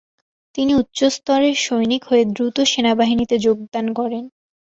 [0.55, 4.23] তিনি উচ্চস্তরের সৈনিক হয়ে দ্রুত সেনাবাহিনীতে যোগদান করেন।